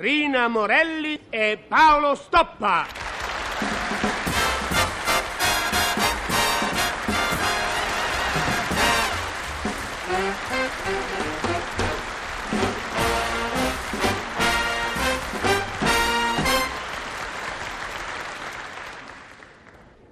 [0.00, 2.86] Rina Morelli e Paolo Stoppa.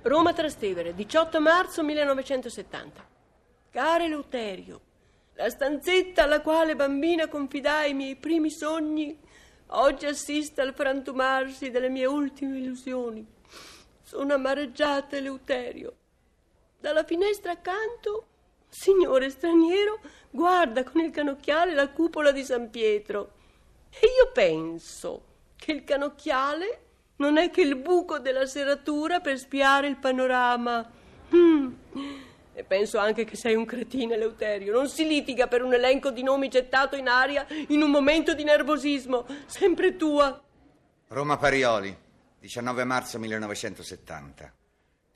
[0.02, 3.07] Roma Trastevere, 18 marzo 1970.
[3.70, 4.80] Care Eleuterio,
[5.36, 9.18] la stanzetta alla quale bambina confidai i miei primi sogni
[9.71, 13.27] oggi assiste al frantumarsi delle mie ultime illusioni.
[14.02, 15.97] Sono amareggiata, Eleuterio.
[16.80, 18.27] Dalla finestra accanto,
[18.69, 23.33] signore straniero, guarda con il canocchiale la cupola di San Pietro.
[23.91, 25.25] E io penso
[25.56, 26.83] che il canocchiale
[27.16, 30.89] non è che il buco della serratura per spiare il panorama.
[31.34, 31.73] Mm.
[32.59, 34.73] E penso anche che sei un cretino, Eleuterio.
[34.73, 38.43] Non si litiga per un elenco di nomi gettato in aria in un momento di
[38.43, 39.27] nervosismo.
[39.47, 40.43] Sempre tua.
[41.07, 41.97] Roma Parioli,
[42.41, 44.53] 19 marzo 1970.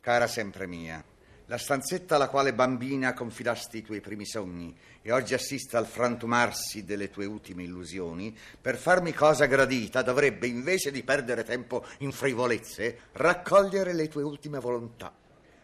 [0.01, 1.03] Cara sempre mia,
[1.47, 6.84] la stanzetta alla quale bambina confidasti i tuoi primi sogni e oggi assiste al frantumarsi
[6.84, 13.09] delle tue ultime illusioni, per farmi cosa gradita dovrebbe, invece di perdere tempo in frivolezze,
[13.15, 15.12] raccogliere le tue ultime volontà.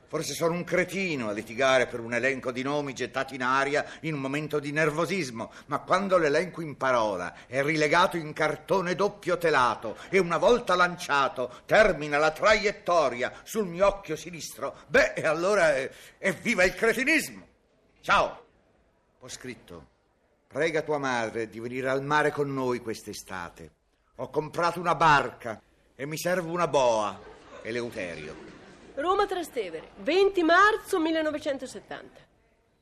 [0.09, 4.15] Forse sono un cretino a litigare per un elenco di nomi gettati in aria in
[4.15, 9.99] un momento di nervosismo, ma quando l'elenco in parola è rilegato in cartone doppio telato
[10.09, 15.75] e una volta lanciato termina la traiettoria sul mio occhio sinistro, beh, allora
[16.17, 17.47] evviva il cretinismo!
[18.01, 18.47] Ciao!
[19.19, 19.87] Ho scritto,
[20.47, 23.73] prega tua madre di venire al mare con noi quest'estate.
[24.17, 25.61] Ho comprato una barca
[25.95, 27.21] e mi serve una boa,
[27.61, 28.58] Eleuterio.
[28.99, 32.21] Roma Trastevere, 20 marzo 1970.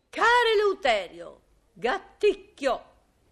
[0.08, 1.40] Caro Eleuterio,
[1.74, 2.84] gatticchio.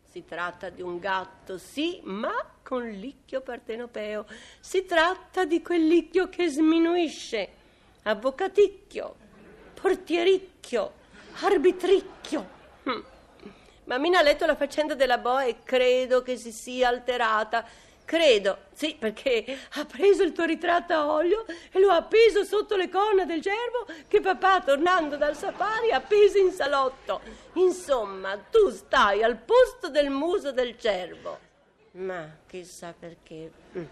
[0.02, 4.26] Si tratta di un gatto, sì, ma con licchio partenopeo.
[4.60, 7.48] Si tratta di quel licchio che sminuisce.
[8.02, 9.14] Avvocaticchio,
[9.80, 10.92] portiericchio,
[11.40, 12.48] arbitricchio.
[12.82, 13.04] Hm.
[13.84, 17.66] Mammina ha letto la faccenda della boa e credo che si sia alterata
[18.04, 22.76] Credo, sì, perché ha preso il tuo ritratto a olio e lo ha appeso sotto
[22.76, 27.20] le corna del cervo che papà, tornando dal safari, ha appeso in salotto.
[27.54, 31.38] Insomma, tu stai al posto del muso del cervo.
[31.92, 33.50] Ma chissà perché.
[33.78, 33.84] Mm.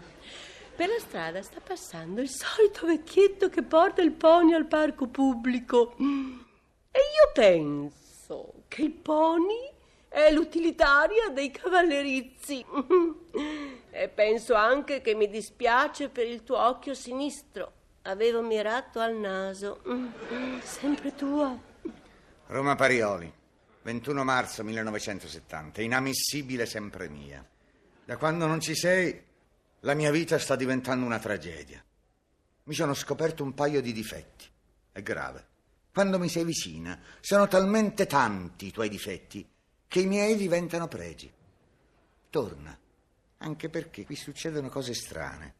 [0.75, 5.95] Per la strada sta passando il solito vecchietto che porta il pony al parco pubblico.
[5.97, 9.71] E io penso che il pony
[10.07, 12.63] è l'utilitaria dei cavallerizi.
[13.95, 17.73] E penso anche che mi dispiace per il tuo occhio sinistro.
[18.01, 19.83] Avevo mirato al naso.
[20.63, 21.55] Sempre tua.
[22.47, 23.31] Roma Parioli,
[23.83, 25.83] 21 marzo 1970.
[25.83, 27.47] Inammissibile sempre mia.
[28.03, 29.23] Da quando non ci sei,
[29.81, 31.81] la mia vita sta diventando una tragedia.
[32.63, 34.49] Mi sono scoperto un paio di difetti.
[34.91, 35.45] È grave.
[35.93, 39.47] Quando mi sei vicina, sono talmente tanti i tuoi difetti
[39.87, 41.31] che i miei diventano pregi.
[42.31, 42.75] Torna
[43.43, 45.53] anche perché qui succedono cose strane.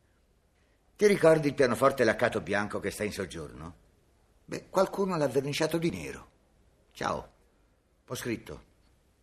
[0.96, 3.76] Ti ricordi il pianoforte laccato bianco che sta in soggiorno?
[4.46, 6.30] Beh, qualcuno l'ha verniciato di nero.
[6.92, 7.32] Ciao.
[8.08, 8.72] Ho scritto.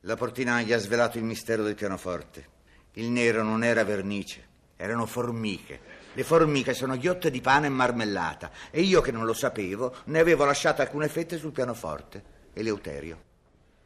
[0.00, 2.58] La portinaia ha svelato il mistero del pianoforte.
[2.94, 5.98] Il nero non era vernice, erano formiche.
[6.12, 10.18] Le formiche sono ghiotte di pane e marmellata e io che non lo sapevo ne
[10.18, 12.38] avevo lasciate alcune fette sul pianoforte.
[12.52, 13.28] Eleuterio.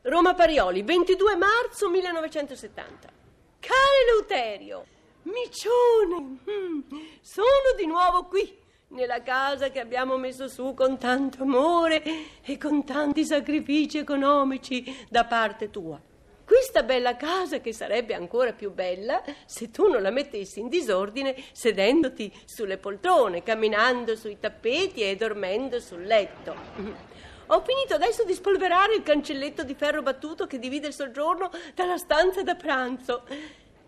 [0.03, 3.23] Roma Parioli, 22 marzo 1970.
[3.67, 4.85] Caro Eleuterio,
[5.23, 6.81] micione, mm,
[7.23, 8.55] sono di nuovo qui,
[8.89, 12.03] nella casa che abbiamo messo su con tanto amore
[12.43, 15.99] e con tanti sacrifici economici da parte tua.
[16.45, 21.35] Questa bella casa che sarebbe ancora più bella se tu non la mettessi in disordine
[21.53, 27.14] sedendoti sulle poltrone, camminando sui tappeti e dormendo sul letto.
[27.49, 31.99] Ho finito adesso di spolverare il cancelletto di ferro battuto che divide il soggiorno dalla
[31.99, 33.25] stanza da pranzo.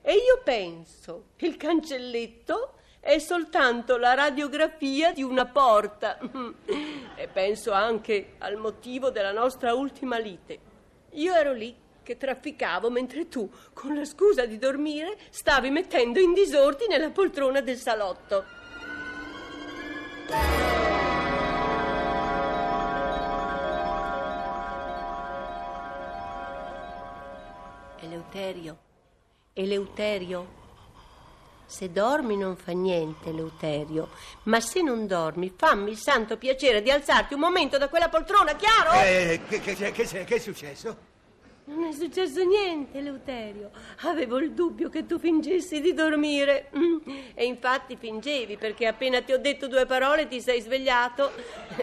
[0.02, 6.18] E io penso che il cancelletto è soltanto la radiografia di una porta.
[7.16, 10.58] e penso anche al motivo della nostra ultima lite.
[11.12, 16.34] Io ero lì che trafficavo mentre tu, con la scusa di dormire, stavi mettendo in
[16.34, 18.44] disordine la poltrona del salotto.
[28.26, 28.78] Eleuterio,
[29.52, 30.64] Eleuterio.
[31.64, 34.10] Se dormi non fa niente, Eleuterio,
[34.44, 38.54] ma se non dormi fammi il santo piacere di alzarti un momento da quella poltrona,
[38.54, 38.92] chiaro?
[38.92, 41.14] Eh, che, che, che, che è successo?
[41.68, 43.70] Non è successo niente, Eleuterio.
[44.02, 46.70] Avevo il dubbio che tu fingessi di dormire.
[47.34, 51.32] E infatti fingevi, perché appena ti ho detto due parole ti sei svegliato.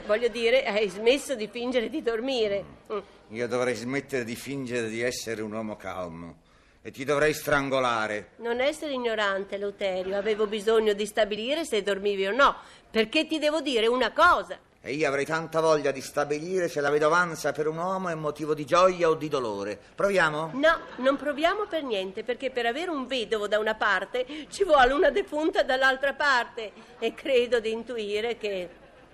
[0.06, 2.64] Voglio dire, hai smesso di fingere di dormire.
[2.92, 2.98] Mm.
[3.36, 6.38] Io dovrei smettere di fingere di essere un uomo calmo
[6.82, 8.32] e ti dovrei strangolare.
[8.38, 10.18] Non essere ignorante, Eleuterio.
[10.18, 12.56] Avevo bisogno di stabilire se dormivi o no,
[12.90, 14.58] perché ti devo dire una cosa.
[14.86, 18.54] E io avrei tanta voglia di stabilire se la vedovanza per un uomo è motivo
[18.54, 19.80] di gioia o di dolore.
[19.96, 20.52] Proviamo?
[20.56, 24.92] No, non proviamo per niente, perché per avere un vedovo da una parte ci vuole
[24.92, 26.74] una defunta dall'altra parte.
[27.00, 28.70] E credo di intuire che...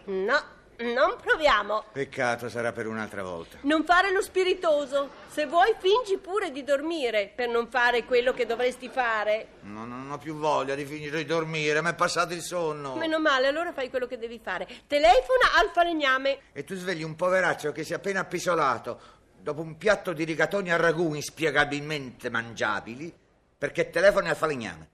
[0.06, 0.42] No,
[0.80, 1.86] non proviamo.
[1.92, 3.58] Peccato, sarà per un'altra volta.
[3.62, 5.10] Non fare lo spiritoso.
[5.28, 9.48] Se vuoi, fingi pure di dormire per non fare quello che dovresti fare.
[9.62, 12.96] No, non ho più voglia di fingere di dormire, mi è passato il sonno.
[12.96, 14.68] Meno male, allora fai quello che devi fare.
[14.88, 16.40] Telefona al falegname.
[16.54, 20.72] E tu svegli un poveraccio che si è appena appisolato dopo un piatto di rigatoni
[20.72, 23.14] a ragù inspiegabilmente mangiabili
[23.58, 24.90] perché telefoni al falegname.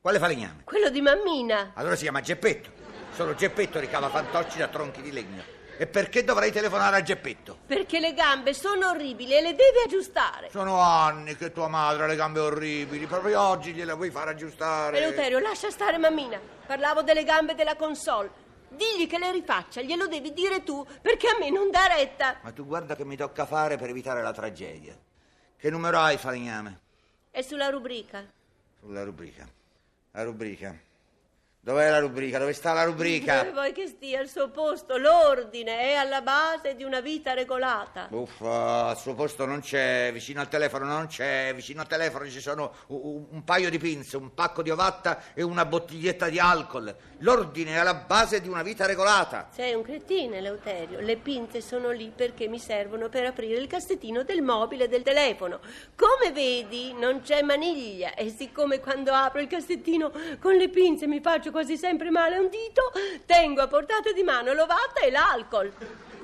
[0.00, 0.64] Quale falegname?
[0.64, 1.72] Quello di mammina.
[1.74, 2.73] Allora si chiama Geppetto.
[3.14, 5.44] Solo Geppetto ricava fantocci da tronchi di legno.
[5.78, 7.58] E perché dovrei telefonare a Geppetto?
[7.64, 10.50] Perché le gambe sono orribili e le devi aggiustare.
[10.50, 13.06] Sono anni che tua madre ha le gambe orribili.
[13.06, 14.96] Proprio oggi gliele vuoi far aggiustare.
[14.96, 16.40] Eleuterio, lascia stare mammina.
[16.66, 18.42] Parlavo delle gambe della console.
[18.68, 22.38] Digli che le rifaccia, glielo devi dire tu, perché a me non dà retta.
[22.42, 24.98] Ma tu guarda che mi tocca fare per evitare la tragedia.
[25.56, 26.80] Che numero hai, falegname?
[27.30, 28.24] È sulla rubrica.
[28.80, 29.48] Sulla rubrica.
[30.10, 30.76] La rubrica.
[31.64, 32.38] Dov'è la rubrica?
[32.38, 33.38] Dove sta la rubrica?
[33.38, 34.98] Dove vuoi che stia al suo posto?
[34.98, 38.08] L'ordine è alla base di una vita regolata.
[38.10, 42.42] Uffa, al suo posto non c'è, vicino al telefono non c'è, vicino al telefono ci
[42.42, 46.94] sono un, un paio di pinze, un pacco di ovatta e una bottiglietta di alcol.
[47.20, 49.48] L'ordine è alla base di una vita regolata.
[49.50, 51.00] Sei un cretino, Eleuterio.
[51.00, 55.60] Le pinze sono lì perché mi servono per aprire il cassettino del mobile del telefono.
[55.96, 61.20] Come vedi, non c'è maniglia e siccome quando apro il cassettino con le pinze mi
[61.22, 62.90] faccio quasi sempre male un dito,
[63.26, 65.72] tengo a portata di mano l'ovata e l'alcol.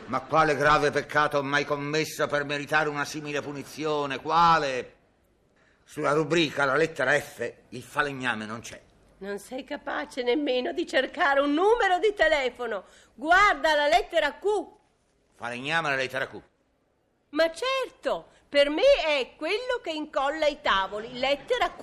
[0.06, 4.18] Ma quale grave peccato ho mai commesso per meritare una simile punizione?
[4.18, 4.94] Quale?
[5.84, 8.80] Sulla rubrica, la lettera F, il falegname non c'è.
[9.18, 12.86] Non sei capace nemmeno di cercare un numero di telefono.
[13.14, 14.66] Guarda la lettera Q.
[15.36, 16.40] Falegname la lettera Q.
[17.28, 21.82] Ma certo, per me è quello che incolla i tavoli, lettera Q.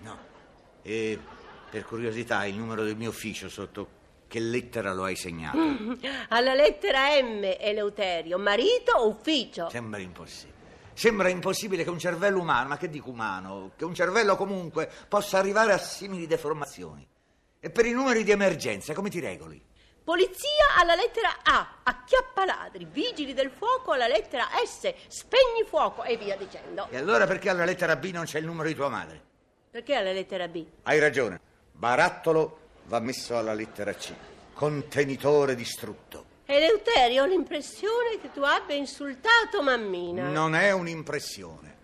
[0.00, 0.18] No.
[0.82, 1.18] E
[1.70, 3.96] per curiosità, il numero del mio ufficio sotto
[4.28, 5.58] che lettera lo hai segnato?
[6.28, 8.38] Alla lettera M, Eleuterio.
[8.38, 9.68] Marito o ufficio?
[9.70, 10.56] Sembra impossibile.
[10.92, 15.38] Sembra impossibile che un cervello umano, ma che dico umano, che un cervello comunque possa
[15.38, 17.06] arrivare a simili deformazioni.
[17.60, 19.64] E per i numeri di emergenza, come ti regoli?
[20.02, 26.16] Polizia alla lettera A, acchiappa ladri, vigili del fuoco alla lettera S, spegni fuoco e
[26.16, 26.88] via dicendo.
[26.90, 29.20] E allora perché alla lettera B non c'è il numero di tua madre?
[29.70, 30.64] Perché alla lettera B?
[30.82, 31.40] Hai ragione.
[31.78, 34.12] Barattolo va messo alla lettera C.
[34.52, 36.24] Contenitore distrutto.
[36.44, 40.28] Eleuterio, ho l'impressione che tu abbia insultato mammina.
[40.28, 41.76] Non è un'impressione.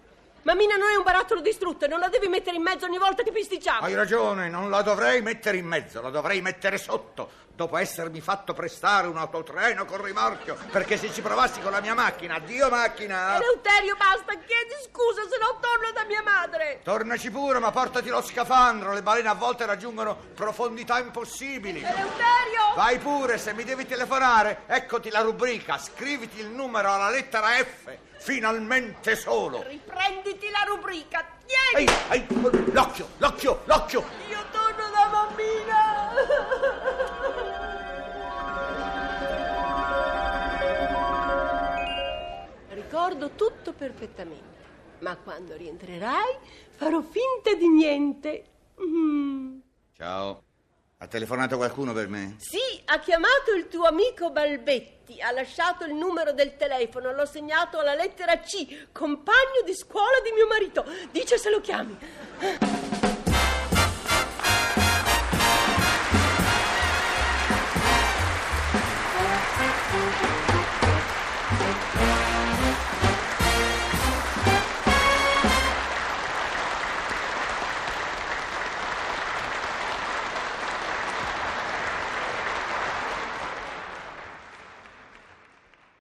[0.45, 3.23] Mammina non è un barattolo distrutto e non la devi mettere in mezzo ogni volta
[3.23, 3.87] che pisticciamo.
[3.87, 8.53] Hai ragione, non la dovrei mettere in mezzo, la dovrei mettere sotto dopo essermi fatto
[8.53, 13.37] prestare un autotreno con rimorchio, perché se ci provassi con la mia macchina, addio macchina!
[13.37, 16.81] Eleuterio, basta, chiedi scusa, se no torno da mia madre!
[16.83, 21.79] Tornaci pure, ma portati lo scafandro, le balene a volte raggiungono profondità impossibili!
[21.79, 22.75] Eleuterio!
[22.75, 27.97] Vai pure, se mi devi telefonare, eccoti la rubrica, scriviti il numero alla lettera F,
[28.25, 29.63] finalmente solo!
[29.67, 31.87] Riprenditi la rubrica, tieni!
[31.87, 34.01] Ehi, ehi, l'occhio, l'occhio, l'occhio!
[34.31, 35.83] Io torno da mammina!
[42.73, 44.63] ricordo tutto perfettamente.
[45.01, 46.39] Ma quando rientrerai
[46.71, 48.45] farò finta di niente.
[48.81, 49.59] Mm.
[49.97, 50.44] Ciao.
[51.05, 52.37] Ha telefonato qualcuno per me?
[52.39, 57.79] Sì, ha chiamato il tuo amico Balbetti, ha lasciato il numero del telefono, l'ho segnato
[57.79, 60.83] alla lettera C, compagno di scuola di mio marito.
[61.11, 61.99] Dice se lo chiami.